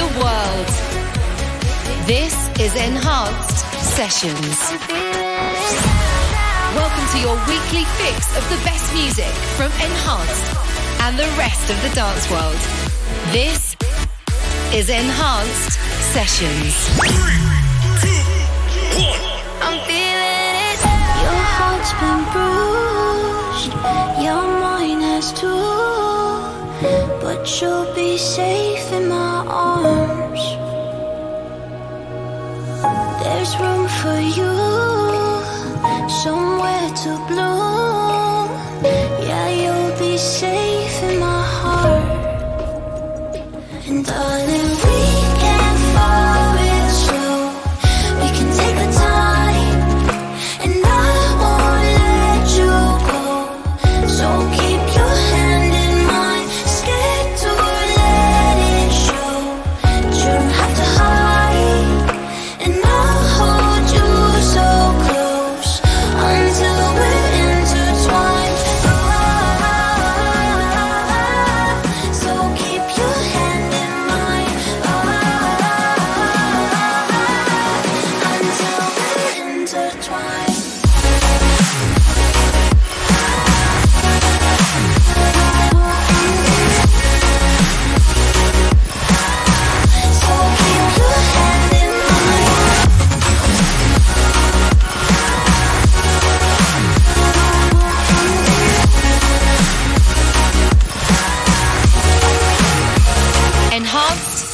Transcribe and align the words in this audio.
the 0.00 0.06
world. 0.24 0.68
This 2.06 2.32
is 2.58 2.74
Enhanced 2.74 3.58
Sessions. 3.96 4.56
Welcome 6.74 7.06
to 7.12 7.18
your 7.20 7.36
weekly 7.44 7.84
fix 8.00 8.34
of 8.38 8.44
the 8.48 8.56
best 8.64 8.94
music 8.94 9.32
from 9.58 9.70
Enhanced 9.72 10.46
and 11.04 11.18
the 11.18 11.28
rest 11.36 11.68
of 11.68 11.76
the 11.82 11.90
dance 11.94 12.30
world. 12.30 12.56
This 13.30 13.76
is 14.72 14.88
Enhanced 14.88 15.72
Sessions. 16.14 16.72
I'm 19.60 19.78
feeling 19.84 20.56
it. 20.70 20.80
Your 21.24 21.42
heart's 21.56 21.92
been 22.00 22.24
bruised, 22.32 23.74
your 24.24 24.44
mind 24.64 25.02
has 25.02 25.30
too, 25.34 26.19
but 26.80 27.60
you'll 27.60 27.92
be 27.94 28.16
safe 28.16 28.92
in 28.92 29.08
my 29.08 29.44
arms. 29.46 30.42
There's 33.22 33.52
room 33.60 33.86
for 34.00 34.18
you, 34.38 34.52
somewhere 36.22 36.88
to 37.02 37.10
bloom. 37.28 38.48
Yeah, 39.28 39.48
you'll 39.62 39.94
be 39.98 40.16
safe 40.16 41.02
in 41.02 41.18
my 41.20 41.42
heart, 41.42 42.02
and 43.86 44.04
darling, 44.06 44.49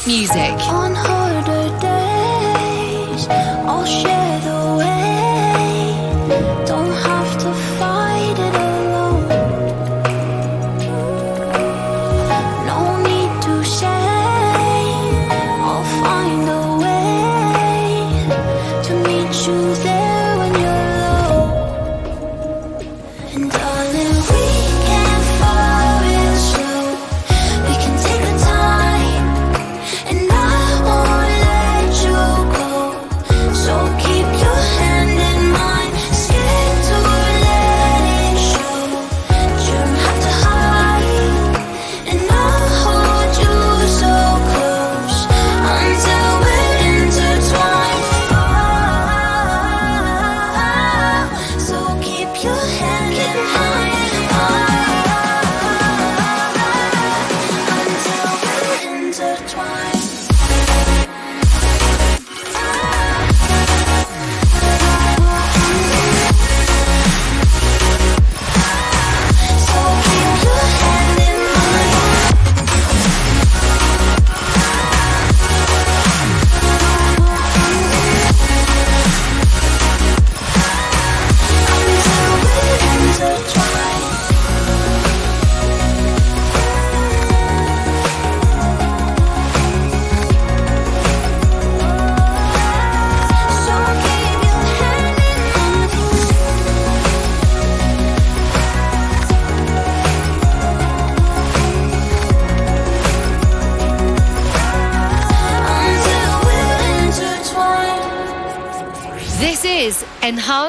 music. 0.06 0.75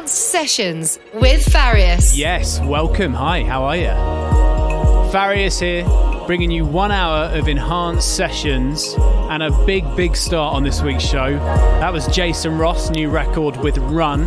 Sessions 0.09 0.99
with 1.13 1.41
Farius. 1.45 2.17
Yes, 2.17 2.59
welcome. 2.59 3.13
Hi, 3.13 3.41
how 3.41 3.63
are 3.63 3.77
you? 3.77 3.87
Farius 5.13 5.61
here, 5.61 5.85
bringing 6.27 6.51
you 6.51 6.65
one 6.65 6.91
hour 6.91 7.27
of 7.33 7.47
enhanced 7.47 8.17
sessions 8.17 8.95
and 9.29 9.43
a 9.43 9.65
big, 9.65 9.85
big 9.95 10.13
start 10.17 10.53
on 10.53 10.63
this 10.63 10.81
week's 10.81 11.05
show. 11.05 11.37
That 11.79 11.93
was 11.93 12.05
Jason 12.07 12.57
Ross' 12.57 12.89
new 12.89 13.09
record 13.09 13.55
with 13.55 13.77
RUNN 13.77 14.25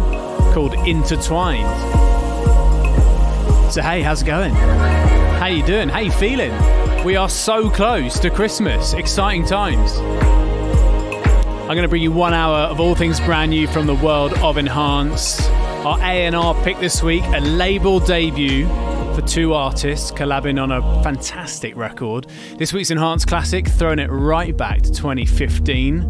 called 0.55 0.73
Intertwined. 0.89 1.69
So 3.71 3.83
hey, 3.83 4.01
how's 4.01 4.23
it 4.23 4.25
going? 4.25 4.55
How 4.55 5.49
you 5.49 5.63
doing? 5.63 5.91
How 5.91 5.99
you 5.99 6.11
feeling? 6.11 6.55
We 7.05 7.17
are 7.17 7.29
so 7.29 7.69
close 7.69 8.19
to 8.21 8.31
Christmas. 8.31 8.95
Exciting 8.95 9.45
times. 9.45 10.30
I'm 11.71 11.77
going 11.77 11.85
to 11.85 11.89
bring 11.89 12.03
you 12.03 12.11
one 12.11 12.35
hour 12.35 12.63
of 12.63 12.81
all 12.81 12.97
things 12.97 13.21
brand 13.21 13.53
new 13.53 13.69
from 13.69 13.87
the 13.87 13.95
world 13.95 14.33
of 14.39 14.59
Enhance. 14.59 15.41
Our 15.87 16.01
A&R 16.03 16.65
pick 16.65 16.81
this 16.81 17.01
week, 17.01 17.23
a 17.27 17.39
label 17.39 18.01
debut 18.01 18.67
for 19.15 19.23
two 19.25 19.55
artists 19.55 20.11
collabing 20.11 20.61
on 20.61 20.73
a 20.73 20.83
fantastic 21.05 21.77
record. 21.77 22.27
This 22.57 22.73
week's 22.73 22.91
Enhanced 22.91 23.29
Classic, 23.29 23.69
throwing 23.69 24.01
it 24.01 24.09
right 24.09 24.57
back 24.57 24.83
to 24.83 24.91
2015. 24.91 26.03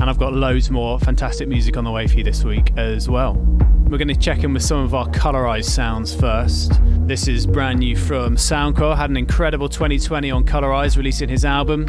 And 0.00 0.02
I've 0.02 0.18
got 0.18 0.32
loads 0.32 0.70
more 0.70 0.98
fantastic 0.98 1.46
music 1.46 1.76
on 1.76 1.84
the 1.84 1.90
way 1.90 2.06
for 2.06 2.16
you 2.16 2.24
this 2.24 2.42
week 2.42 2.72
as 2.78 3.10
well. 3.10 3.34
We're 3.90 3.98
going 3.98 4.08
to 4.08 4.16
check 4.16 4.42
in 4.42 4.54
with 4.54 4.62
some 4.62 4.78
of 4.78 4.94
our 4.94 5.06
colorized 5.08 5.68
sounds 5.68 6.14
first. 6.14 6.80
This 7.06 7.28
is 7.28 7.46
brand 7.46 7.80
new 7.80 7.94
from 7.94 8.38
Sound 8.38 8.76
Quelle, 8.76 8.94
had 8.94 9.10
an 9.10 9.18
incredible 9.18 9.68
2020 9.68 10.30
on 10.30 10.44
Colorize, 10.46 10.96
releasing 10.96 11.28
his 11.28 11.44
album. 11.44 11.84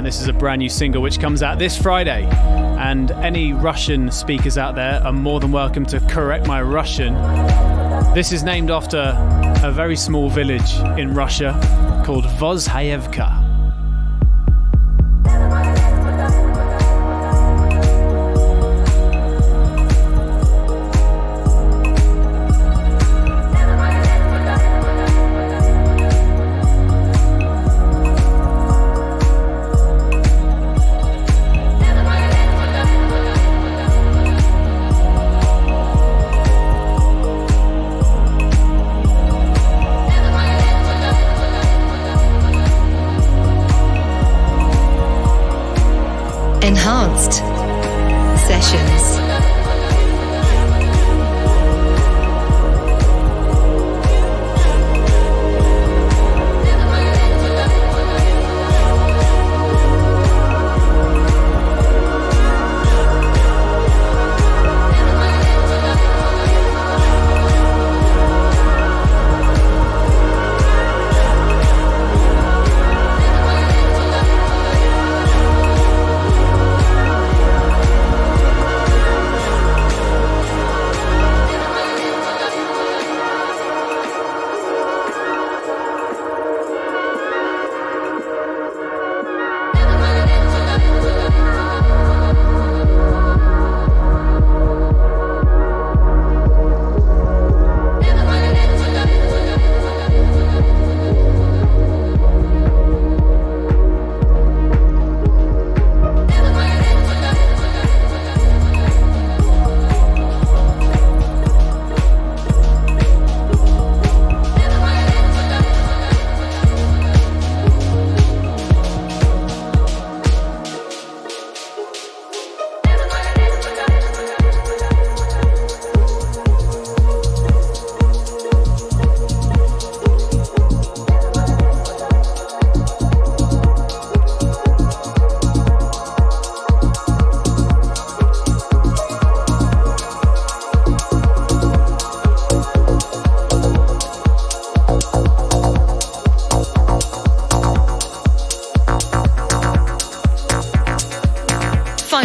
And 0.00 0.06
this 0.06 0.22
is 0.22 0.28
a 0.28 0.32
brand 0.32 0.60
new 0.60 0.70
single 0.70 1.02
which 1.02 1.20
comes 1.20 1.42
out 1.42 1.58
this 1.58 1.76
Friday. 1.76 2.24
And 2.24 3.10
any 3.10 3.52
Russian 3.52 4.10
speakers 4.10 4.56
out 4.56 4.74
there 4.74 4.94
are 5.04 5.12
more 5.12 5.40
than 5.40 5.52
welcome 5.52 5.84
to 5.84 6.00
correct 6.00 6.46
my 6.46 6.62
Russian. 6.62 7.12
This 8.14 8.32
is 8.32 8.42
named 8.42 8.70
after 8.70 9.12
a 9.62 9.70
very 9.70 9.96
small 9.96 10.30
village 10.30 10.72
in 10.98 11.12
Russia 11.12 11.52
called 12.06 12.24
Vozhayevka. 12.24 13.39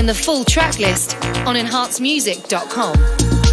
Find 0.05 0.15
the 0.15 0.23
full 0.23 0.43
track 0.43 0.77
list 0.77 1.15
on 1.47 1.55
enhancedmusic.com. 1.55 3.44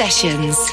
Sessions. 0.00 0.69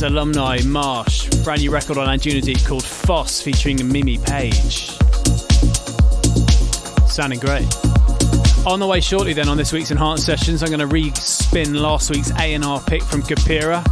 Alumni 0.00 0.60
Marsh, 0.64 1.28
brand 1.44 1.60
new 1.60 1.70
record 1.70 1.98
on 1.98 2.08
Anjunadeep 2.08 2.66
called 2.66 2.82
Foss 2.82 3.42
featuring 3.42 3.76
Mimi 3.92 4.16
Page. 4.16 4.96
Sounding 7.06 7.38
great. 7.38 7.66
On 8.66 8.80
the 8.80 8.86
way 8.88 9.00
shortly 9.00 9.34
then 9.34 9.50
on 9.50 9.58
this 9.58 9.70
week's 9.70 9.90
Enhanced 9.90 10.24
Sessions, 10.24 10.62
I'm 10.62 10.70
going 10.70 10.80
to 10.80 10.86
re-spin 10.86 11.74
last 11.74 12.10
week's 12.10 12.30
A&R 12.40 12.80
pick 12.86 13.02
from 13.02 13.20
Kapira. 13.20 13.84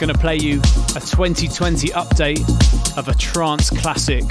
Going 0.00 0.10
to 0.12 0.18
play 0.18 0.36
you 0.36 0.60
a 0.96 1.00
2020 1.00 1.88
update 1.88 2.96
of 2.96 3.08
a 3.08 3.14
trance 3.14 3.68
classic 3.68 4.24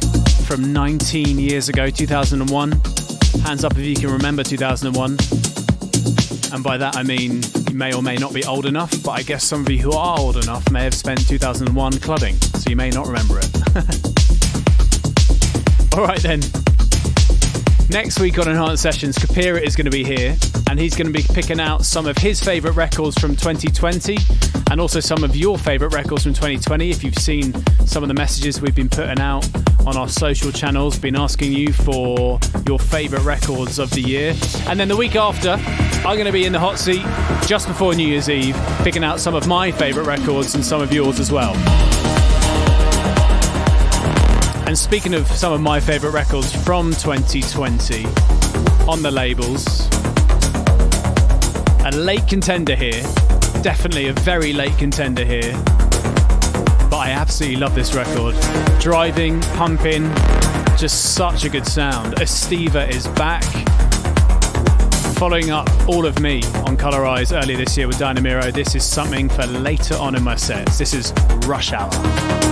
from 0.48 0.74
19 0.74 1.38
years 1.38 1.70
ago, 1.70 1.92
2001. 1.92 2.72
Hands 3.44 3.64
up 3.64 3.74
if 3.74 3.86
you 3.86 3.96
can 3.96 4.10
remember 4.10 4.42
2001. 4.42 5.12
And 6.52 6.64
by 6.64 6.78
that 6.78 6.96
I 6.96 7.04
mean 7.04 7.44
may 7.74 7.94
or 7.94 8.02
may 8.02 8.16
not 8.16 8.34
be 8.34 8.46
old 8.46 8.66
enough, 8.66 8.92
but 9.04 9.12
I 9.12 9.24
guess 9.24 9.44
some 9.44 9.62
of 9.62 9.70
you 9.70 9.80
who 9.80 9.92
are 9.92 10.18
old 10.18 10.38
enough 10.38 10.70
may 10.72 10.84
have 10.84 10.94
spent 10.94 11.28
2001 11.28 12.00
clubbing, 12.00 12.36
so 12.36 12.70
you 12.70 12.76
may 12.76 12.90
not 12.90 13.08
remember 13.08 13.40
it. 13.40 13.50
All 15.96 16.04
right 16.04 16.22
then. 16.22 16.42
Next 17.90 18.20
week 18.20 18.40
on 18.40 18.48
Enhanced 18.48 18.82
Sessions, 18.82 19.18
Kapira 19.18 19.62
is 19.62 19.76
going 19.76 19.86
to 19.86 19.92
be 19.92 20.04
here, 20.04 20.36
and 20.70 20.80
he's 20.80 20.96
going 20.96 21.08
to 21.08 21.14
be 21.14 21.24
picking 21.34 21.60
out 21.60 21.86
some 21.86 22.08
of 22.08 22.18
his 22.18 22.44
favourite 22.44 22.76
records 22.76 23.20
from 23.20 23.36
2020 23.36 24.18
and 24.72 24.82
also 24.82 25.00
some 25.00 25.24
of 25.24 25.36
your 25.36 25.58
favourite 25.58 25.94
records 25.94 26.24
from 26.24 26.34
2020. 26.34 26.90
If 26.90 27.04
you've 27.04 27.18
seen 27.18 27.54
some 27.86 28.04
of 28.04 28.08
the 28.08 28.16
messages 28.16 28.62
we've 28.62 28.76
been 28.76 28.90
putting 28.90 29.20
out 29.20 29.48
on 29.86 29.98
our 29.98 30.08
social 30.08 30.52
channels, 30.52 30.98
been 30.98 31.16
asking 31.16 31.52
you 31.52 31.74
for 31.74 32.40
your 32.66 32.80
favourite 32.80 33.26
records 33.26 33.80
of 33.80 33.90
the 33.92 34.02
year. 34.02 34.36
And 34.68 34.80
then 34.80 34.88
the 34.88 34.96
week 34.96 35.16
after, 35.16 35.52
I'm 35.52 36.16
going 36.16 36.26
to 36.26 36.32
be 36.32 36.46
in 36.46 36.54
the 36.54 36.60
hot 36.60 36.80
seat 36.80 37.04
just 37.48 37.68
before 37.68 37.94
New 37.94 38.08
Year's 38.08 38.30
Eve, 38.30 38.56
picking 38.84 39.04
out 39.04 39.20
some 39.20 39.36
of 39.36 39.48
my 39.48 39.72
favourite 39.72 40.08
records 40.08 40.56
and 40.56 40.66
some 40.66 40.82
of 40.82 40.92
yours 40.92 41.20
as 41.20 41.32
well. 41.32 41.56
And 44.68 44.78
speaking 44.78 45.14
of 45.14 45.28
some 45.28 45.54
of 45.54 45.62
my 45.62 45.80
favourite 45.80 46.14
records 46.14 46.56
from 46.64 46.92
2020 46.92 48.06
on 48.88 49.02
the 49.02 49.12
labels, 49.12 49.88
a 51.86 51.92
late 51.92 52.28
contender 52.28 52.76
here 52.76 53.04
definitely 53.64 54.10
a 54.10 54.14
very 54.14 54.52
late 54.52 54.78
contender 54.78 55.24
here. 55.24 55.54
But 56.94 57.08
I 57.08 57.10
absolutely 57.10 57.58
love 57.58 57.74
this 57.74 57.96
record. 57.96 58.36
Driving, 58.80 59.42
pumping, 59.58 60.04
just 60.78 61.16
such 61.16 61.44
a 61.44 61.50
good 61.50 61.66
sound. 61.66 62.14
Estiva 62.18 62.88
is 62.88 63.08
back. 63.08 63.44
Following 65.16 65.50
up 65.50 65.68
all 65.90 66.06
of 66.06 66.20
me 66.20 66.44
on 66.68 66.78
Colorize 66.78 67.36
earlier 67.36 67.58
this 67.58 67.76
year 67.76 67.88
with 67.88 67.98
Dynamiro, 67.98 68.54
this 68.54 68.76
is 68.76 68.84
something 68.84 69.28
for 69.28 69.48
later 69.48 69.96
on 69.96 70.14
in 70.14 70.22
my 70.22 70.36
sets. 70.36 70.78
This 70.78 70.94
is 70.94 71.12
Rush 71.48 71.74
Hour. 71.74 72.43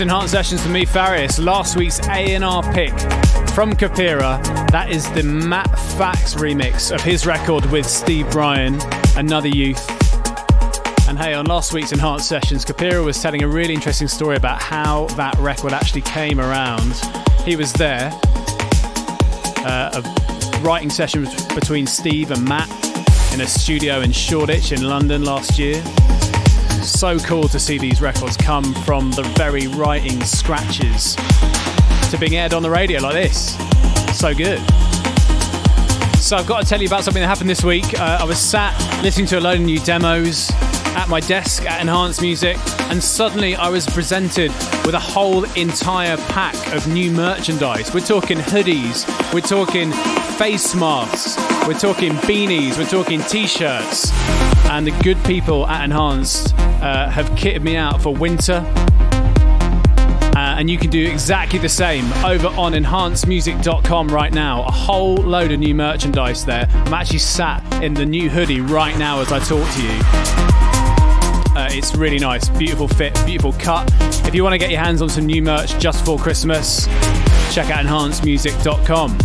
Enhanced 0.00 0.32
Sessions 0.32 0.62
for 0.62 0.68
me, 0.68 0.84
Farius. 0.84 1.42
Last 1.42 1.76
week's 1.76 2.00
A&R 2.08 2.62
pick 2.74 2.90
from 3.50 3.72
Kapira. 3.72 4.42
That 4.70 4.90
is 4.90 5.10
the 5.12 5.22
Matt 5.22 5.70
Fax 5.96 6.34
remix 6.34 6.94
of 6.94 7.00
his 7.00 7.24
record 7.24 7.64
with 7.66 7.86
Steve 7.86 8.28
Brian, 8.30 8.78
Another 9.16 9.48
Youth. 9.48 9.88
And 11.08 11.18
hey, 11.18 11.34
on 11.34 11.46
last 11.46 11.72
week's 11.72 11.92
Enhanced 11.92 12.28
Sessions, 12.28 12.64
Kapira 12.64 13.04
was 13.04 13.22
telling 13.22 13.42
a 13.42 13.48
really 13.48 13.74
interesting 13.74 14.08
story 14.08 14.36
about 14.36 14.60
how 14.60 15.06
that 15.16 15.38
record 15.38 15.72
actually 15.72 16.02
came 16.02 16.40
around. 16.40 16.94
He 17.44 17.56
was 17.56 17.72
there, 17.72 18.10
uh, 19.64 20.02
a 20.02 20.60
writing 20.60 20.90
session 20.90 21.26
between 21.54 21.86
Steve 21.86 22.32
and 22.32 22.44
Matt 22.44 22.68
in 23.32 23.40
a 23.40 23.46
studio 23.46 24.00
in 24.00 24.12
Shoreditch 24.12 24.72
in 24.72 24.82
London 24.82 25.24
last 25.24 25.58
year 25.58 25.82
so 26.86 27.18
cool 27.18 27.48
to 27.48 27.58
see 27.58 27.78
these 27.78 28.00
records 28.00 28.36
come 28.36 28.74
from 28.84 29.10
the 29.12 29.22
very 29.36 29.66
writing 29.66 30.22
scratches 30.22 31.16
to 32.10 32.16
being 32.18 32.36
aired 32.36 32.54
on 32.54 32.62
the 32.62 32.70
radio 32.70 33.00
like 33.00 33.14
this. 33.14 33.56
So 34.18 34.34
good. 34.34 34.60
So 36.18 36.36
I've 36.36 36.46
got 36.46 36.62
to 36.62 36.68
tell 36.68 36.80
you 36.80 36.86
about 36.86 37.04
something 37.04 37.20
that 37.20 37.28
happened 37.28 37.50
this 37.50 37.64
week. 37.64 37.98
Uh, 37.98 38.18
I 38.20 38.24
was 38.24 38.38
sat 38.38 38.74
listening 39.02 39.26
to 39.28 39.38
a 39.38 39.40
load 39.40 39.60
of 39.60 39.64
new 39.64 39.78
demos 39.80 40.50
at 40.96 41.08
my 41.10 41.20
desk 41.20 41.66
at 41.66 41.80
Enhanced 41.82 42.22
Music, 42.22 42.56
and 42.90 43.02
suddenly 43.02 43.54
I 43.54 43.68
was 43.68 43.86
presented 43.86 44.50
with 44.86 44.94
a 44.94 44.98
whole 44.98 45.44
entire 45.52 46.16
pack 46.16 46.54
of 46.72 46.88
new 46.88 47.10
merchandise. 47.10 47.92
We're 47.92 48.00
talking 48.00 48.38
hoodies, 48.38 49.04
we're 49.32 49.40
talking 49.40 49.92
face 50.38 50.74
masks, 50.74 51.36
we're 51.68 51.78
talking 51.78 52.12
beanies, 52.24 52.78
we're 52.78 52.86
talking 52.86 53.20
t 53.20 53.46
shirts. 53.46 54.10
And 54.70 54.86
the 54.86 54.98
good 55.02 55.22
people 55.24 55.66
at 55.66 55.84
Enhanced 55.84 56.54
uh, 56.58 57.10
have 57.10 57.26
kitted 57.30 57.62
me 57.62 57.76
out 57.76 58.00
for 58.00 58.14
winter. 58.14 58.64
Uh, 60.34 60.56
and 60.58 60.68
you 60.68 60.78
can 60.78 60.90
do 60.90 61.06
exactly 61.06 61.58
the 61.58 61.68
same 61.68 62.10
over 62.24 62.48
on 62.48 62.72
enhancedmusic.com 62.72 64.08
right 64.08 64.32
now. 64.32 64.64
A 64.64 64.70
whole 64.70 65.16
load 65.16 65.52
of 65.52 65.60
new 65.60 65.74
merchandise 65.74 66.44
there. 66.44 66.66
I'm 66.70 66.94
actually 66.94 67.18
sat 67.18 67.62
in 67.82 67.94
the 67.94 68.06
new 68.06 68.30
hoodie 68.30 68.60
right 68.60 68.96
now 68.98 69.20
as 69.20 69.30
I 69.30 69.38
talk 69.38 69.70
to 69.74 69.82
you. 69.82 70.75
Uh, 71.56 71.68
it's 71.70 71.94
really 71.96 72.18
nice, 72.18 72.50
beautiful 72.50 72.86
fit, 72.86 73.18
beautiful 73.24 73.54
cut. 73.54 73.90
If 74.26 74.34
you 74.34 74.44
want 74.44 74.52
to 74.52 74.58
get 74.58 74.70
your 74.70 74.78
hands 74.80 75.00
on 75.00 75.08
some 75.08 75.24
new 75.24 75.40
merch 75.40 75.78
just 75.78 76.04
for 76.04 76.18
Christmas, 76.18 76.84
check 77.50 77.70
out 77.70 77.82
enhancedmusic.com. 77.82 79.16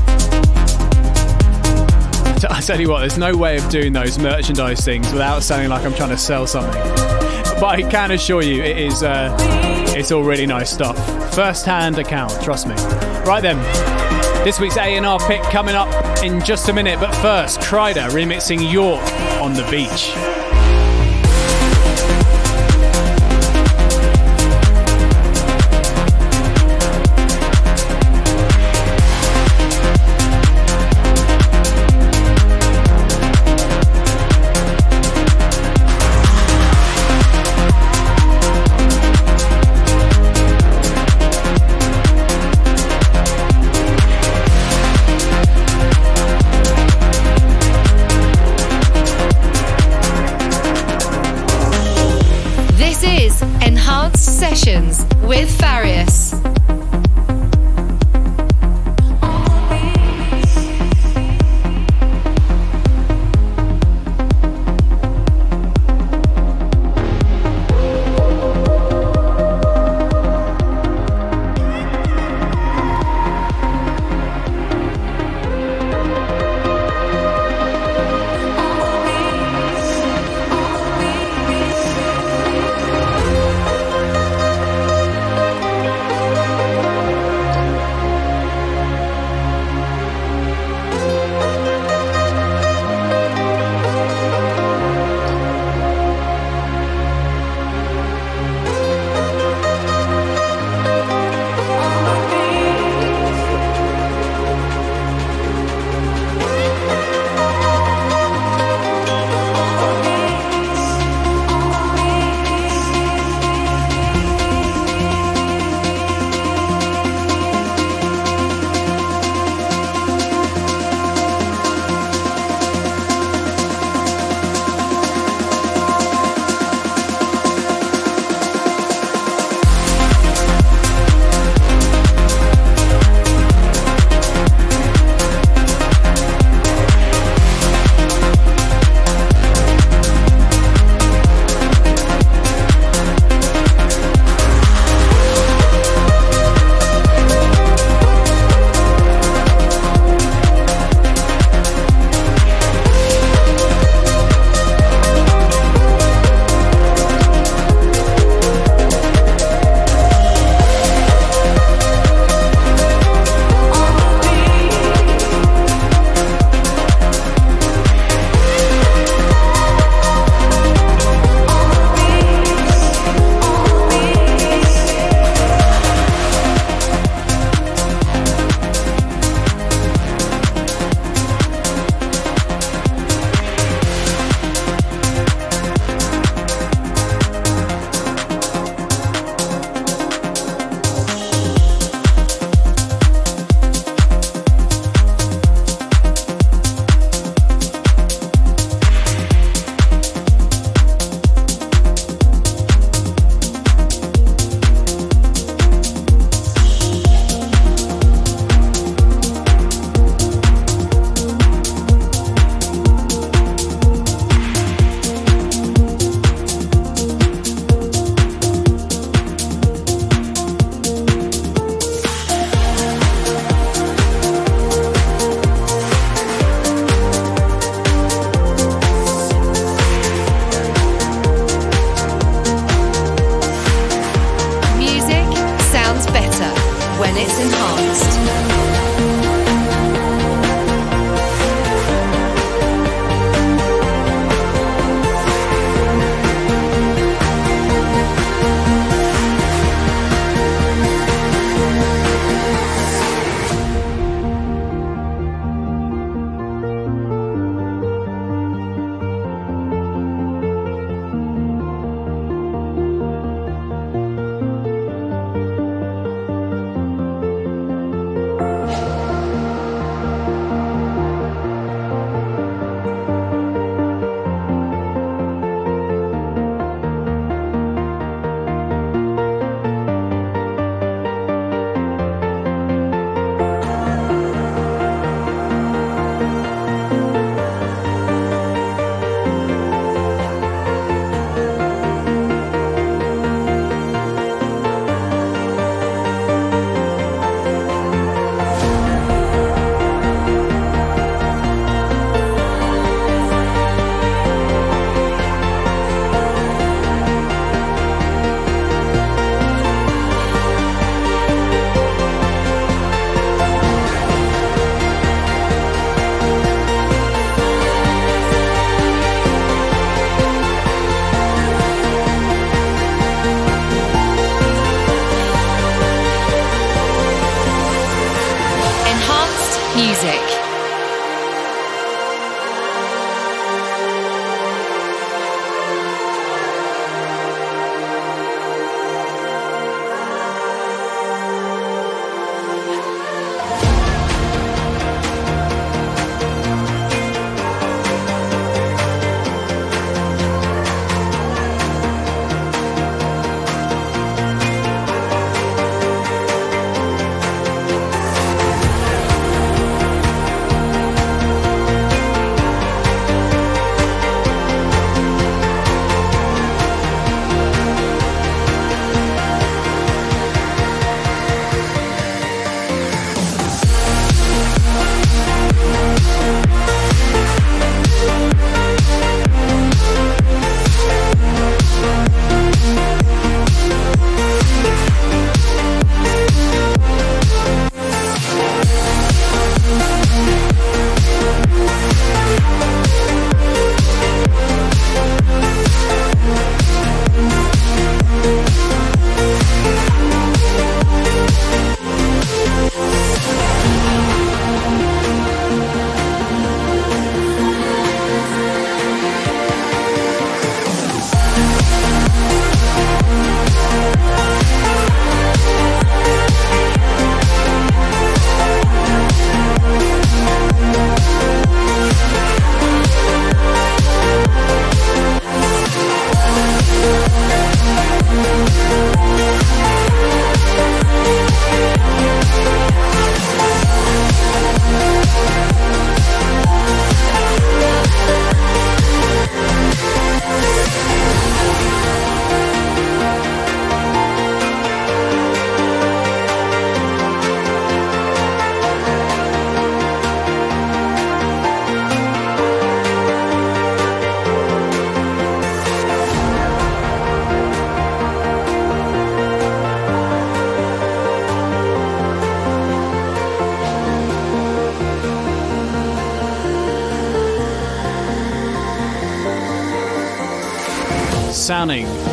I 2.49 2.61
tell 2.61 2.79
you 2.79 2.89
what, 2.89 3.01
there's 3.01 3.17
no 3.17 3.35
way 3.35 3.57
of 3.57 3.67
doing 3.67 3.91
those 3.91 4.17
merchandise 4.17 4.79
things 4.79 5.11
without 5.11 5.43
sounding 5.43 5.69
like 5.69 5.83
I'm 5.83 5.93
trying 5.93 6.11
to 6.11 6.17
sell 6.17 6.47
something. 6.47 6.71
But 7.59 7.65
I 7.65 7.81
can 7.91 8.11
assure 8.11 8.41
you, 8.41 8.63
it 8.63 8.77
is 8.77 9.03
uh, 9.03 9.35
it's 9.89 10.13
all 10.13 10.23
really 10.23 10.45
nice 10.45 10.71
stuff. 10.71 10.95
First-hand 11.35 11.99
account, 11.99 12.41
trust 12.41 12.65
me. 12.65 12.75
Right 13.25 13.41
then, 13.41 13.57
this 14.45 14.57
week's 14.57 14.77
A&R 14.77 15.19
pick 15.27 15.41
coming 15.51 15.75
up 15.75 16.23
in 16.23 16.39
just 16.45 16.69
a 16.69 16.73
minute. 16.73 16.97
But 16.97 17.13
first, 17.15 17.59
Kryder 17.59 18.09
remixing 18.09 18.71
York 18.71 19.03
on 19.41 19.53
the 19.53 19.67
beach. 19.69 20.30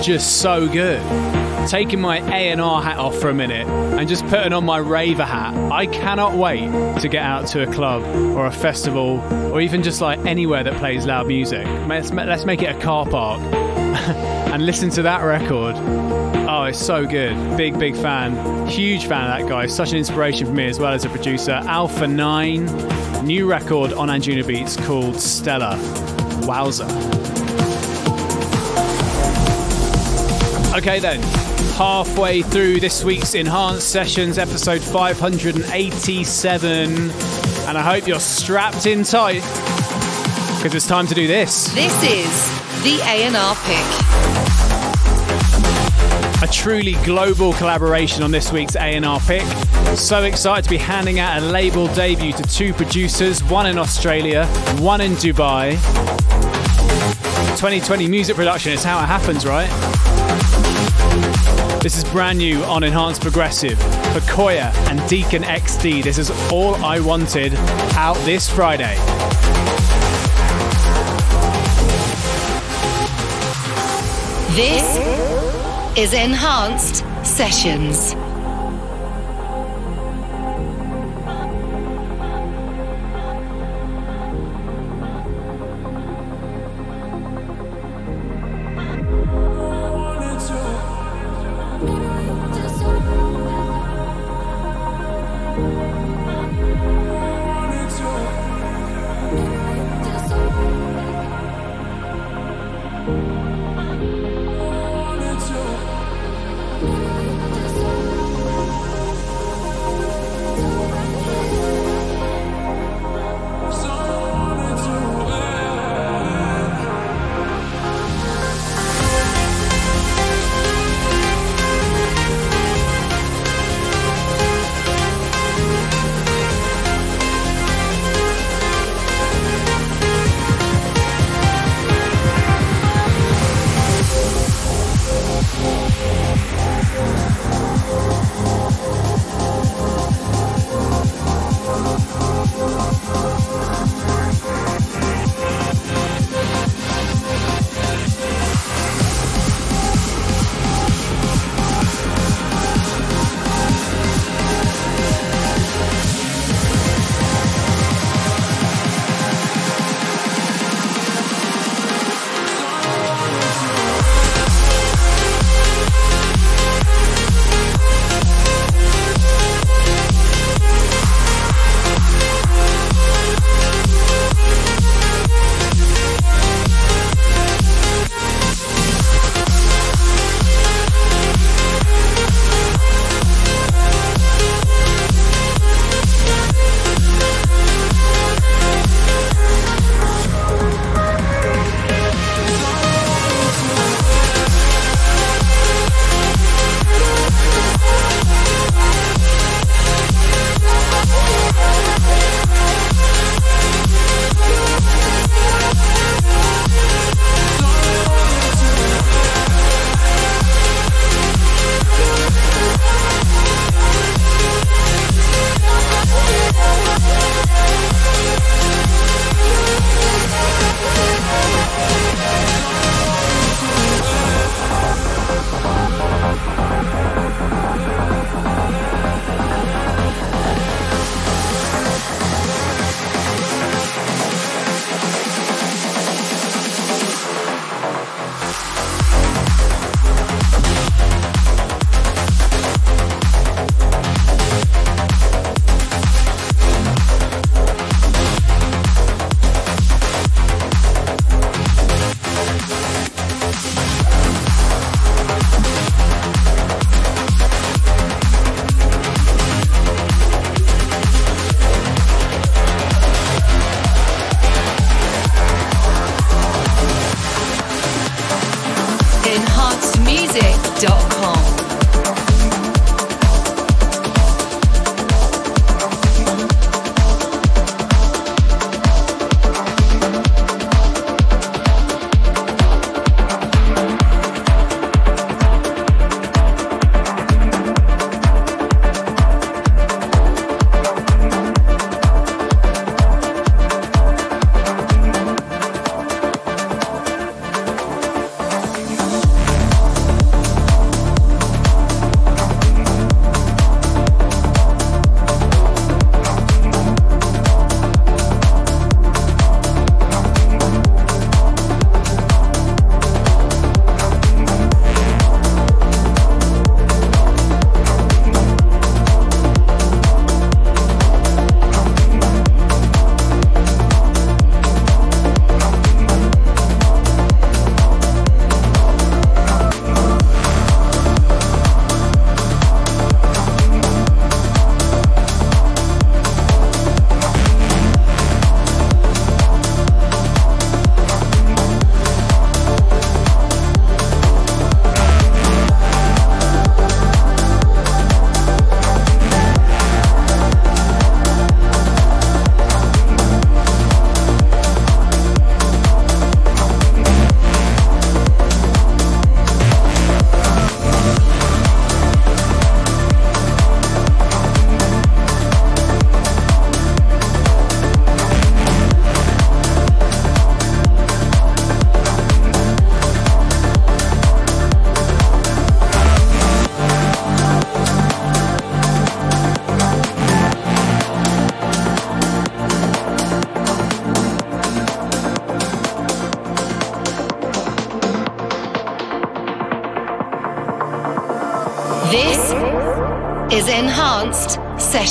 Just 0.08 0.38
so 0.40 0.66
good. 0.66 1.02
Taking 1.68 2.00
my 2.00 2.16
A&R 2.34 2.82
hat 2.82 2.96
off 2.96 3.18
for 3.18 3.28
a 3.28 3.34
minute 3.34 3.66
and 3.66 4.08
just 4.08 4.26
putting 4.28 4.54
on 4.54 4.64
my 4.64 4.78
raver 4.78 5.26
hat. 5.26 5.54
I 5.70 5.84
cannot 5.84 6.34
wait 6.34 6.70
to 7.02 7.08
get 7.08 7.22
out 7.22 7.46
to 7.48 7.62
a 7.62 7.70
club 7.70 8.02
or 8.34 8.46
a 8.46 8.50
festival 8.50 9.20
or 9.52 9.60
even 9.60 9.82
just 9.82 10.00
like 10.00 10.18
anywhere 10.20 10.64
that 10.64 10.72
plays 10.78 11.04
loud 11.04 11.26
music. 11.26 11.66
Let's, 11.86 12.10
let's 12.10 12.46
make 12.46 12.62
it 12.62 12.74
a 12.74 12.80
car 12.80 13.04
park 13.04 13.42
and 13.52 14.64
listen 14.64 14.88
to 14.92 15.02
that 15.02 15.20
record. 15.20 15.74
Oh, 16.48 16.64
it's 16.64 16.78
so 16.78 17.04
good. 17.04 17.58
Big, 17.58 17.78
big 17.78 17.94
fan. 17.94 18.66
Huge 18.66 19.04
fan 19.04 19.30
of 19.30 19.38
that 19.38 19.46
guy. 19.46 19.66
Such 19.66 19.92
an 19.92 19.98
inspiration 19.98 20.46
for 20.46 20.54
me 20.54 20.68
as 20.68 20.78
well 20.78 20.94
as 20.94 21.04
a 21.04 21.10
producer. 21.10 21.52
Alpha 21.52 22.08
9, 22.08 23.26
new 23.26 23.46
record 23.46 23.92
on 23.92 24.08
Anjunabeats 24.08 24.82
called 24.86 25.20
Stella. 25.20 25.76
Wowza. 26.46 27.37
Okay, 30.78 31.00
then. 31.00 31.20
Halfway 31.76 32.42
through 32.42 32.78
this 32.78 33.02
week's 33.02 33.34
Enhanced 33.34 33.90
Sessions, 33.90 34.38
episode 34.38 34.80
587. 34.80 37.10
And 37.66 37.76
I 37.76 37.82
hope 37.82 38.06
you're 38.06 38.20
strapped 38.20 38.86
in 38.86 39.02
tight 39.02 39.42
because 40.54 40.76
it's 40.76 40.86
time 40.86 41.08
to 41.08 41.16
do 41.16 41.26
this. 41.26 41.74
This 41.74 41.92
is 42.04 42.30
the 42.84 43.00
A&R 43.02 43.56
pick. 43.64 43.84
A 46.48 46.52
truly 46.52 46.92
global 47.04 47.54
collaboration 47.54 48.22
on 48.22 48.30
this 48.30 48.52
week's 48.52 48.76
A&R 48.76 49.20
pick. 49.26 49.42
So 49.96 50.22
excited 50.22 50.62
to 50.62 50.70
be 50.70 50.78
handing 50.78 51.18
out 51.18 51.42
a 51.42 51.44
label 51.44 51.88
debut 51.88 52.32
to 52.34 52.44
two 52.44 52.72
producers, 52.72 53.42
one 53.42 53.66
in 53.66 53.78
Australia, 53.78 54.46
one 54.78 55.00
in 55.00 55.14
Dubai. 55.14 55.72
2020 57.56 58.06
music 58.06 58.36
production 58.36 58.70
is 58.70 58.84
how 58.84 59.02
it 59.02 59.06
happens, 59.06 59.44
right? 59.44 59.68
This 61.80 61.96
is 61.96 62.02
brand 62.02 62.38
new 62.38 62.64
on 62.64 62.82
Enhanced 62.82 63.22
Progressive 63.22 63.78
for 63.78 64.18
Koya 64.32 64.74
and 64.90 65.08
Deacon 65.08 65.44
XD. 65.44 66.02
This 66.02 66.18
is 66.18 66.28
All 66.50 66.74
I 66.84 66.98
Wanted 66.98 67.54
out 67.94 68.16
this 68.24 68.50
Friday. 68.50 68.96
This 74.56 75.96
is 75.96 76.14
Enhanced 76.14 77.04
Sessions. 77.24 78.16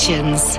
Sessions. 0.08 0.57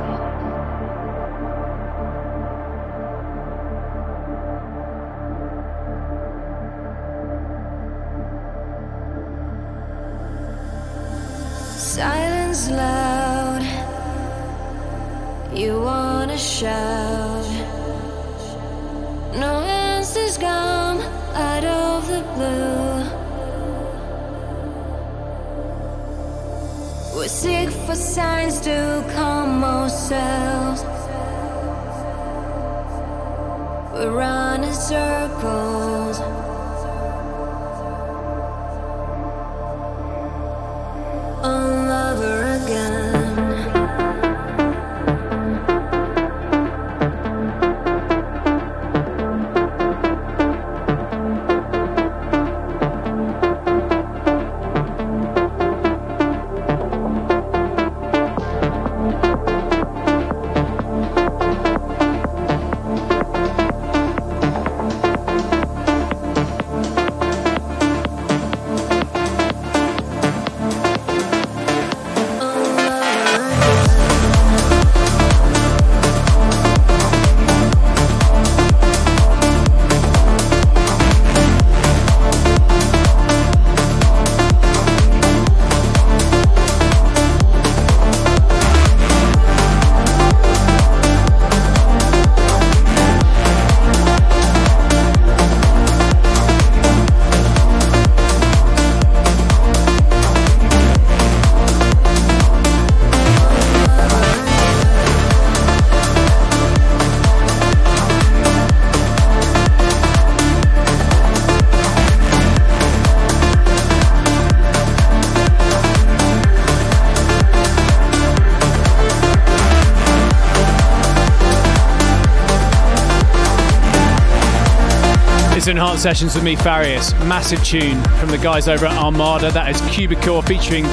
Enhanced 125.71 126.03
Sessions 126.03 126.35
with 126.35 126.45
me, 126.45 126.57
Farius. 126.57 127.12
Massive 127.27 127.62
tune 127.62 128.03
from 128.19 128.31
the 128.31 128.39
guys 128.39 128.69
over 128.69 128.87
at 128.87 128.97
Armada. 128.97 129.51
That 129.51 129.69
is 129.69 129.81
Cubicore 129.83 130.47
featuring 130.47 130.85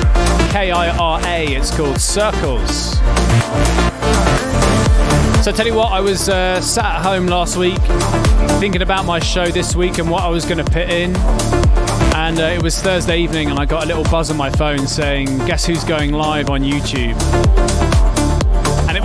K 0.51 0.71
I 0.71 0.89
R 0.97 1.21
A. 1.25 1.55
It's 1.55 1.75
called 1.75 1.99
Circles. 2.01 2.95
So, 5.43 5.51
tell 5.51 5.65
you 5.65 5.75
what, 5.75 5.91
I 5.91 6.01
was 6.01 6.27
uh, 6.27 6.59
sat 6.61 6.85
at 6.85 7.01
home 7.03 7.27
last 7.27 7.57
week 7.57 7.77
thinking 8.59 8.81
about 8.81 9.05
my 9.05 9.19
show 9.19 9.45
this 9.47 9.75
week 9.75 9.97
and 9.97 10.09
what 10.09 10.23
I 10.23 10.29
was 10.29 10.45
going 10.45 10.63
to 10.63 10.71
put 10.71 10.89
in. 10.89 11.15
And 12.15 12.39
uh, 12.39 12.43
it 12.43 12.63
was 12.63 12.81
Thursday 12.81 13.19
evening, 13.19 13.49
and 13.49 13.59
I 13.59 13.65
got 13.65 13.83
a 13.83 13.87
little 13.87 14.03
buzz 14.05 14.31
on 14.31 14.37
my 14.37 14.49
phone 14.49 14.87
saying, 14.87 15.27
Guess 15.45 15.65
who's 15.65 15.83
going 15.83 16.11
live 16.11 16.49
on 16.49 16.61
YouTube? 16.61 17.84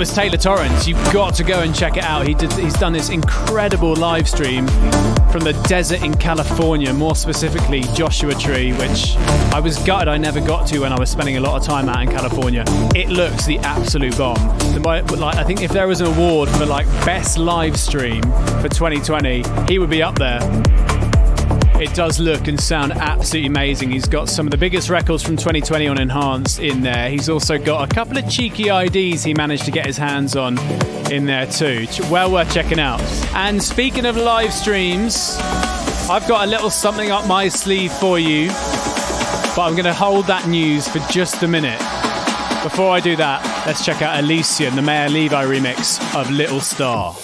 Was 0.00 0.14
Taylor 0.14 0.38
Torrence. 0.38 0.88
You've 0.88 1.12
got 1.12 1.34
to 1.34 1.44
go 1.44 1.60
and 1.60 1.74
check 1.74 1.98
it 1.98 2.02
out. 2.02 2.26
He 2.26 2.32
did, 2.32 2.50
he's 2.54 2.72
done 2.72 2.94
this 2.94 3.10
incredible 3.10 3.94
live 3.94 4.26
stream 4.26 4.66
from 5.30 5.40
the 5.40 5.52
desert 5.68 6.02
in 6.02 6.14
California, 6.16 6.90
more 6.94 7.14
specifically 7.14 7.82
Joshua 7.92 8.34
Tree, 8.34 8.72
which 8.72 9.14
I 9.52 9.60
was 9.60 9.78
gutted 9.80 10.08
I 10.08 10.16
never 10.16 10.40
got 10.40 10.66
to 10.68 10.78
when 10.78 10.92
I 10.94 10.98
was 10.98 11.10
spending 11.10 11.36
a 11.36 11.40
lot 11.40 11.60
of 11.60 11.66
time 11.66 11.90
out 11.90 12.02
in 12.02 12.08
California. 12.08 12.64
It 12.94 13.10
looks 13.10 13.44
the 13.44 13.58
absolute 13.58 14.16
bomb. 14.16 14.38
Like, 14.82 15.36
I 15.36 15.44
think 15.44 15.60
if 15.60 15.70
there 15.70 15.86
was 15.86 16.00
an 16.00 16.06
award 16.06 16.48
for 16.48 16.64
like 16.64 16.86
best 17.04 17.36
live 17.36 17.78
stream 17.78 18.22
for 18.62 18.70
2020, 18.70 19.44
he 19.68 19.78
would 19.78 19.90
be 19.90 20.02
up 20.02 20.14
there. 20.18 20.40
It 21.80 21.94
does 21.94 22.20
look 22.20 22.46
and 22.46 22.60
sound 22.60 22.92
absolutely 22.92 23.46
amazing. 23.46 23.90
He's 23.90 24.06
got 24.06 24.28
some 24.28 24.46
of 24.46 24.50
the 24.50 24.58
biggest 24.58 24.90
records 24.90 25.22
from 25.22 25.38
2020 25.38 25.88
on 25.88 25.98
Enhanced 25.98 26.60
in 26.60 26.82
there. 26.82 27.08
He's 27.08 27.30
also 27.30 27.56
got 27.56 27.90
a 27.90 27.94
couple 27.94 28.18
of 28.18 28.28
cheeky 28.28 28.68
IDs 28.68 29.24
he 29.24 29.32
managed 29.32 29.64
to 29.64 29.70
get 29.70 29.86
his 29.86 29.96
hands 29.96 30.36
on 30.36 30.58
in 31.10 31.24
there 31.24 31.46
too. 31.46 31.86
Well 32.10 32.30
worth 32.32 32.52
checking 32.52 32.78
out. 32.78 33.00
And 33.34 33.62
speaking 33.62 34.04
of 34.04 34.18
live 34.18 34.52
streams, 34.52 35.38
I've 36.10 36.28
got 36.28 36.46
a 36.46 36.50
little 36.50 36.68
something 36.68 37.10
up 37.10 37.26
my 37.26 37.48
sleeve 37.48 37.92
for 37.92 38.18
you, 38.18 38.48
but 38.48 39.62
I'm 39.62 39.72
going 39.72 39.84
to 39.84 39.94
hold 39.94 40.26
that 40.26 40.48
news 40.48 40.86
for 40.86 40.98
just 41.10 41.42
a 41.42 41.48
minute. 41.48 41.80
Before 42.62 42.90
I 42.90 43.00
do 43.00 43.16
that, 43.16 43.64
let's 43.66 43.86
check 43.86 44.02
out 44.02 44.22
Elysian, 44.22 44.76
the 44.76 44.82
Maor 44.82 45.10
Levi 45.10 45.46
remix 45.46 45.98
of 46.14 46.30
Little 46.30 46.60
Star. 46.60 47.16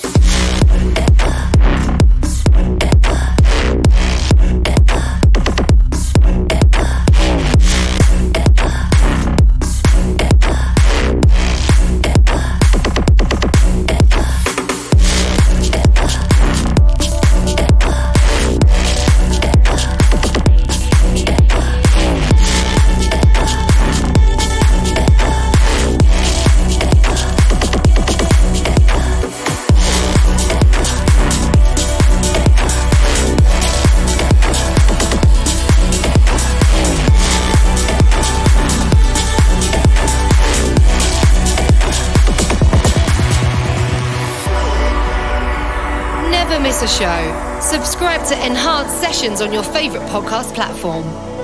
Show, 46.99 47.61
subscribe 47.61 48.27
to 48.27 48.35
Enhanced 48.47 48.99
Sessions 49.01 49.43
on 49.43 49.53
your 49.53 49.63
favourite 49.63 50.09
podcast 50.09 50.55
platform. 50.55 51.36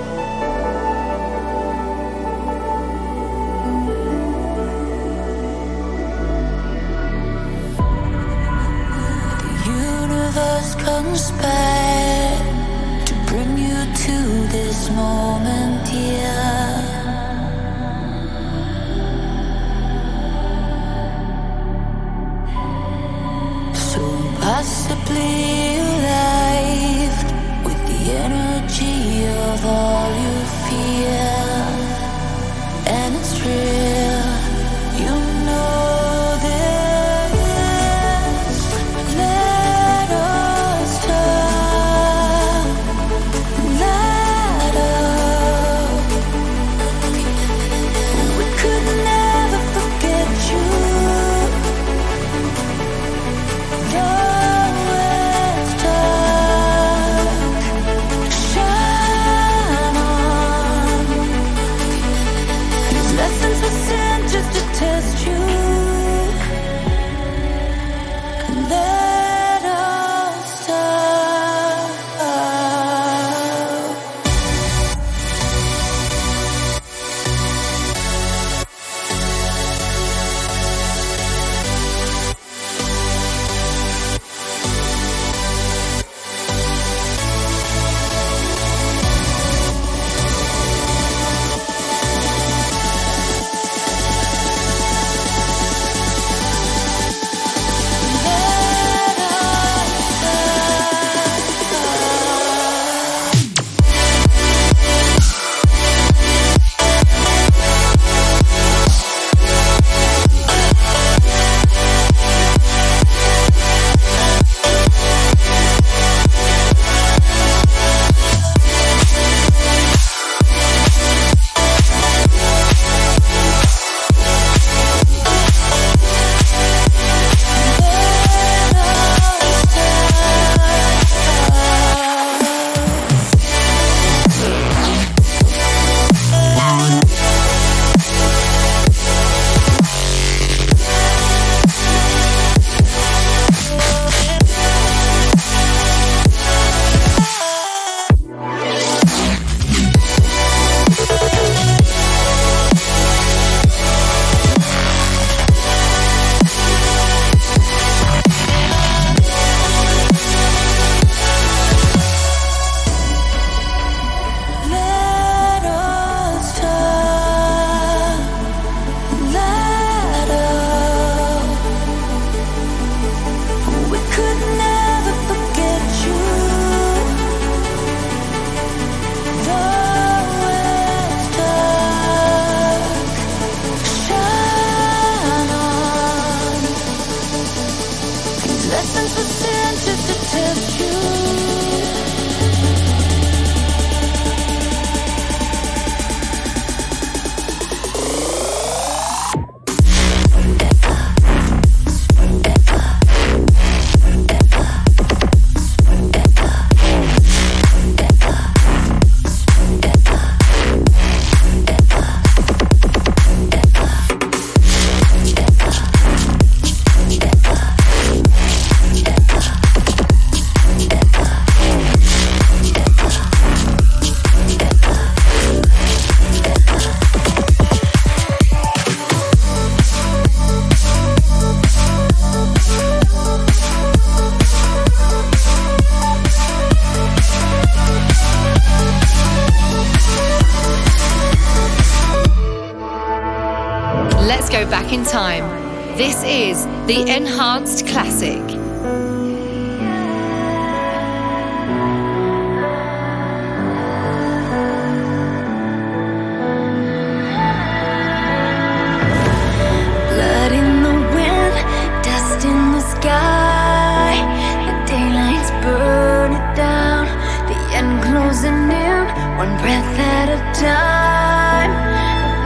One 269.43 269.57
breath 269.57 269.99
at 269.99 270.28
a 270.28 270.40
time, 270.55 271.72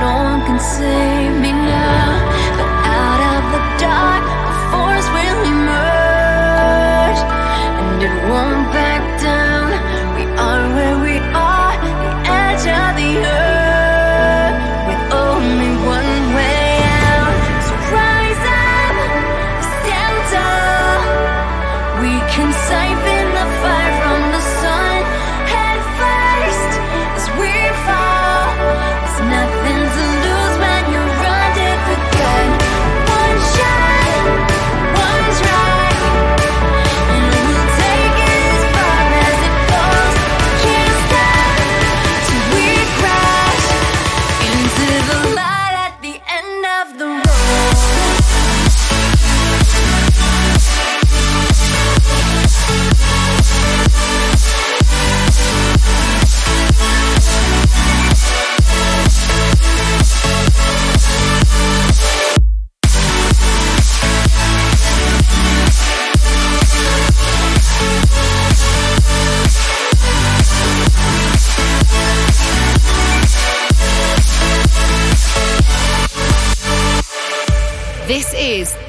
no 0.00 0.12
one 0.30 0.40
can 0.46 0.58
save 0.58 1.42
me. 1.42 1.45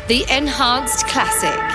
The 0.07 0.25
Enhanced 0.29 1.05
Classic. 1.07 1.66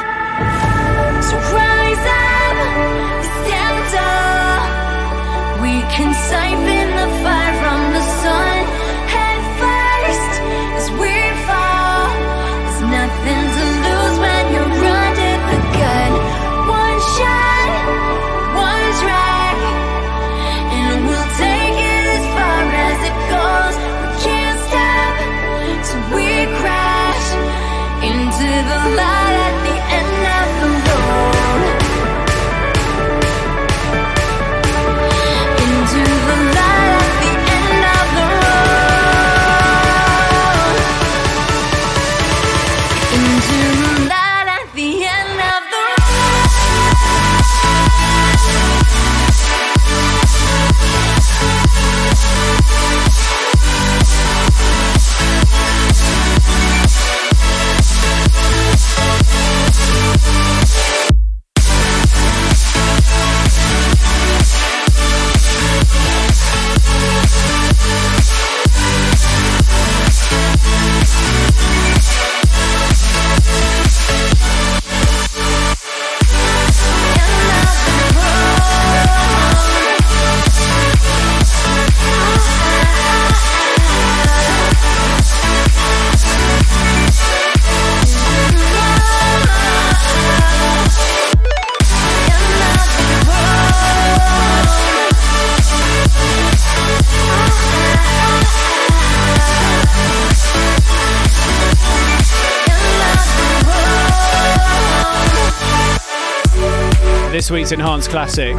Week's 107.62 107.70
Enhanced 107.70 108.10
Classic 108.10 108.56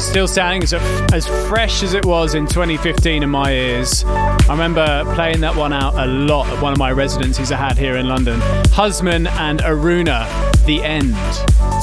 still 0.00 0.26
sounding 0.26 0.62
as, 0.62 0.72
as 1.12 1.26
fresh 1.50 1.82
as 1.82 1.92
it 1.92 2.06
was 2.06 2.34
in 2.34 2.46
2015 2.46 3.22
in 3.22 3.28
my 3.28 3.52
ears. 3.52 4.04
I 4.06 4.46
remember 4.48 5.04
playing 5.14 5.40
that 5.42 5.54
one 5.54 5.74
out 5.74 5.94
a 5.96 6.06
lot 6.06 6.46
at 6.48 6.62
one 6.62 6.72
of 6.72 6.78
my 6.78 6.90
residencies 6.90 7.52
I 7.52 7.56
had 7.56 7.76
here 7.76 7.96
in 7.96 8.08
London. 8.08 8.40
Husman 8.70 9.28
and 9.32 9.60
Aruna, 9.60 10.26
The 10.64 10.82
End. 10.82 11.14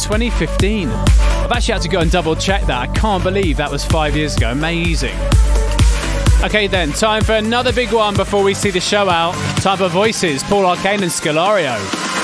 2015. 0.02 0.90
I've 0.90 1.52
actually 1.52 1.74
had 1.74 1.82
to 1.84 1.88
go 1.88 2.00
and 2.00 2.10
double 2.10 2.36
check 2.36 2.66
that. 2.66 2.90
I 2.90 2.92
can't 2.94 3.24
believe 3.24 3.58
that 3.58 3.70
was 3.70 3.86
five 3.86 4.16
years 4.16 4.36
ago. 4.36 4.50
Amazing. 4.52 5.16
Okay, 6.44 6.66
then, 6.66 6.94
time 6.94 7.24
for 7.24 7.34
another 7.34 7.74
big 7.74 7.94
one 7.94 8.16
before 8.16 8.44
we 8.44 8.56
see 8.56 8.72
the 8.72 8.82
show 8.82 9.08
out. 9.08 9.36
Time 9.58 9.78
for 9.78 9.88
voices 9.88 10.42
Paul 10.44 10.66
Arcane 10.66 11.04
and 11.04 11.12
Scalario. 11.12 11.78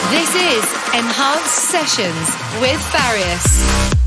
This 0.10 0.34
is 0.34 0.64
Enhanced 0.96 1.70
Sessions 1.70 2.60
with 2.60 2.82
Farius. 2.92 4.02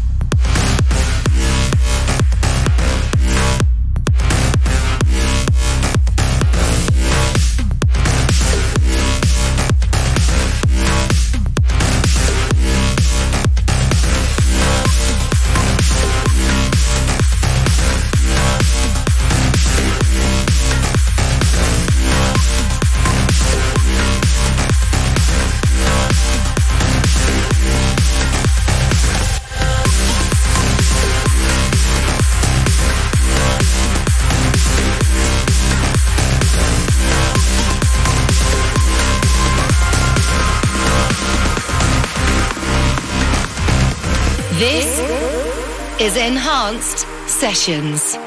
Is 46.05 46.19
Enhanced 46.19 47.07
Sessions. 47.27 48.24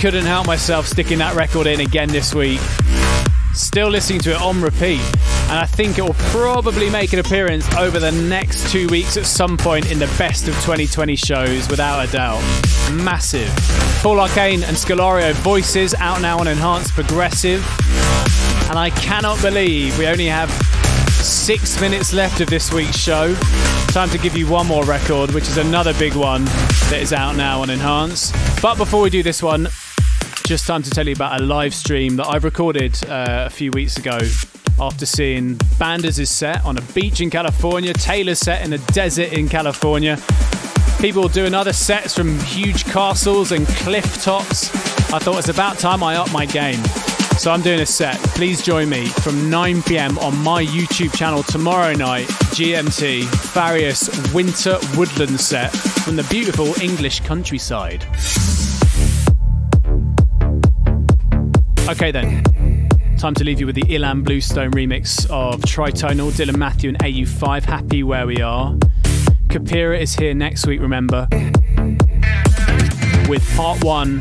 Couldn't 0.00 0.24
help 0.24 0.46
myself 0.46 0.86
sticking 0.86 1.18
that 1.18 1.34
record 1.34 1.66
in 1.66 1.80
again 1.80 2.08
this 2.08 2.34
week. 2.34 2.58
Still 3.52 3.90
listening 3.90 4.20
to 4.20 4.30
it 4.30 4.40
on 4.40 4.62
repeat, 4.62 5.02
and 5.50 5.58
I 5.58 5.66
think 5.66 5.98
it 5.98 6.02
will 6.02 6.14
probably 6.14 6.88
make 6.88 7.12
an 7.12 7.18
appearance 7.18 7.70
over 7.74 7.98
the 7.98 8.10
next 8.10 8.72
two 8.72 8.88
weeks 8.88 9.18
at 9.18 9.26
some 9.26 9.58
point 9.58 9.92
in 9.92 9.98
the 9.98 10.06
best 10.16 10.48
of 10.48 10.54
2020 10.54 11.16
shows, 11.16 11.68
without 11.68 12.08
a 12.08 12.10
doubt. 12.10 12.40
Massive. 12.92 13.52
Paul 14.00 14.20
Arcane 14.20 14.62
and 14.62 14.74
Scolario 14.74 15.34
voices 15.34 15.92
out 15.96 16.22
now 16.22 16.38
on 16.38 16.48
Enhanced 16.48 16.94
Progressive, 16.94 17.60
and 18.70 18.78
I 18.78 18.88
cannot 18.96 19.42
believe 19.42 19.98
we 19.98 20.06
only 20.06 20.26
have 20.26 20.50
six 21.22 21.78
minutes 21.78 22.14
left 22.14 22.40
of 22.40 22.48
this 22.48 22.72
week's 22.72 22.96
show. 22.96 23.34
Time 23.88 24.08
to 24.08 24.18
give 24.18 24.34
you 24.34 24.48
one 24.48 24.66
more 24.66 24.84
record, 24.84 25.32
which 25.32 25.48
is 25.48 25.58
another 25.58 25.92
big 25.98 26.14
one 26.14 26.46
that 26.88 27.00
is 27.02 27.12
out 27.12 27.36
now 27.36 27.60
on 27.60 27.68
Enhance. 27.68 28.32
But 28.62 28.76
before 28.76 29.02
we 29.02 29.10
do 29.10 29.22
this 29.22 29.42
one, 29.42 29.68
just 30.50 30.66
time 30.66 30.82
to 30.82 30.90
tell 30.90 31.06
you 31.06 31.14
about 31.14 31.40
a 31.40 31.44
live 31.44 31.72
stream 31.72 32.16
that 32.16 32.26
I've 32.26 32.42
recorded 32.42 33.04
uh, 33.04 33.44
a 33.46 33.50
few 33.50 33.70
weeks 33.70 33.96
ago 33.98 34.18
after 34.80 35.06
seeing 35.06 35.54
Banders' 35.78 36.26
set 36.26 36.64
on 36.64 36.76
a 36.76 36.82
beach 36.92 37.20
in 37.20 37.30
California, 37.30 37.92
Taylor's 37.92 38.40
set 38.40 38.66
in 38.66 38.72
a 38.72 38.78
desert 38.78 39.32
in 39.32 39.48
California. 39.48 40.18
People 40.98 41.28
doing 41.28 41.54
other 41.54 41.72
sets 41.72 42.16
from 42.16 42.36
huge 42.40 42.84
castles 42.86 43.52
and 43.52 43.64
cliff 43.64 44.24
tops. 44.24 44.74
I 45.12 45.20
thought 45.20 45.38
it's 45.38 45.50
about 45.50 45.78
time 45.78 46.02
I 46.02 46.16
up 46.16 46.32
my 46.32 46.46
game. 46.46 46.82
So 47.38 47.52
I'm 47.52 47.62
doing 47.62 47.78
a 47.78 47.86
set. 47.86 48.18
Please 48.34 48.60
join 48.60 48.88
me 48.88 49.06
from 49.06 49.50
9 49.50 49.82
pm 49.84 50.18
on 50.18 50.36
my 50.38 50.64
YouTube 50.64 51.16
channel 51.16 51.44
tomorrow 51.44 51.92
night, 51.92 52.26
GMT, 52.56 53.22
Farius 53.52 54.34
Winter 54.34 54.80
Woodland 54.96 55.40
set 55.40 55.70
from 55.70 56.16
the 56.16 56.24
beautiful 56.24 56.74
English 56.82 57.20
countryside. 57.20 58.04
Okay 61.90 62.12
then. 62.12 62.44
Time 63.18 63.34
to 63.34 63.42
leave 63.42 63.58
you 63.58 63.66
with 63.66 63.74
the 63.74 63.82
Ilan 63.82 64.22
Bluestone 64.22 64.70
remix 64.70 65.28
of 65.28 65.60
Tritonal, 65.62 66.30
Dylan 66.30 66.56
Matthew 66.56 66.90
and 66.90 66.98
AU5, 67.00 67.64
Happy 67.64 68.04
Where 68.04 68.28
We 68.28 68.40
Are. 68.40 68.74
Kapira 69.48 70.00
is 70.00 70.14
here 70.14 70.32
next 70.32 70.68
week, 70.68 70.80
remember, 70.80 71.26
with 73.28 73.44
part 73.56 73.82
one 73.82 74.20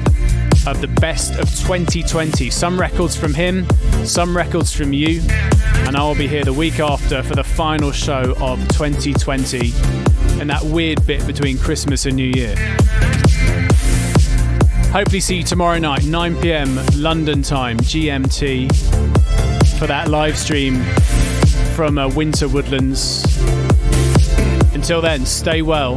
of 0.65 0.82
the 0.82 0.91
best 0.99 1.36
of 1.36 1.47
2020. 1.59 2.49
Some 2.49 2.80
records 2.80 3.15
from 3.15 3.36
him, 3.36 3.67
some 4.03 4.36
records 4.36 4.76
from 4.76 4.91
you, 4.91 5.22
and 5.86 5.95
I 5.95 6.01
will 6.01 6.15
be 6.15 6.28
here 6.28 6.43
the 6.43 6.53
week 6.53 6.80
after 6.80 7.22
for 7.22 7.36
the 7.36 7.43
final 7.43 7.91
show 7.91 8.34
of 8.39 8.59
2020 8.70 9.74
and 10.41 10.49
that 10.49 10.63
weird 10.63 11.05
bit 11.05 11.26
between 11.28 11.59
Christmas 11.59 12.07
and 12.07 12.15
New 12.15 12.32
Year. 12.34 12.55
Hopefully, 14.91 15.19
see 15.19 15.37
you 15.37 15.43
tomorrow 15.43 15.77
night, 15.77 16.03
9 16.03 16.41
pm 16.41 16.79
London 16.95 17.43
time, 17.43 17.77
GMT, 17.77 18.73
for 19.77 19.85
that 19.85 20.07
live 20.07 20.35
stream 20.35 20.81
from 21.75 21.99
uh, 21.99 22.09
Winter 22.09 22.47
Woodlands. 22.47 23.23
Until 24.73 24.99
then, 24.99 25.27
stay 25.27 25.61
well 25.61 25.95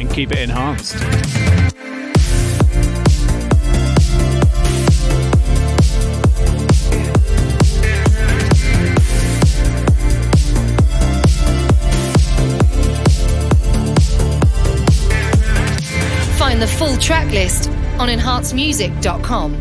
and 0.00 0.10
keep 0.10 0.32
it 0.32 0.38
enhanced. 0.38 0.96
Find 16.36 16.60
the 16.60 16.66
full 16.66 16.96
track 16.96 17.30
list 17.30 17.70
on 17.98 18.08
enhancedmusic.com. 18.08 19.54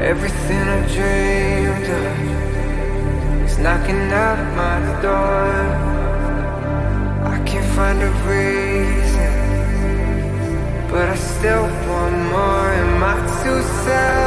Everything 0.00 0.58
I 0.58 0.80
dreamed 0.94 1.88
of 2.00 3.44
is 3.44 3.58
knocking 3.58 4.10
at 4.12 4.38
my 4.56 4.78
door. 5.02 5.90
I 7.34 7.38
can't 7.44 7.66
find 7.76 8.00
a 8.02 8.10
reason, 8.28 9.34
but 10.90 11.08
I 11.08 11.16
still 11.16 11.62
want 11.88 12.16
more. 12.32 12.70
Am 12.82 13.02
I 13.02 13.14
too 13.42 13.62
selfish? 13.84 14.19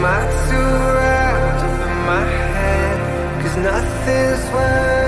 Am 0.00 0.06
I 0.06 0.22
too 0.48 0.56
wrapped 0.96 1.62
up 1.62 1.80
in 1.90 1.98
my 2.06 2.24
head? 2.24 3.42
Cause 3.42 3.56
nothing's 3.58 4.50
working. 4.50 4.99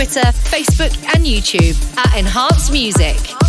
Twitter, 0.00 0.32
Facebook, 0.48 0.96
and 1.14 1.26
YouTube 1.26 1.76
at 1.98 2.16
Enhanced 2.16 2.72
Music. 2.72 3.39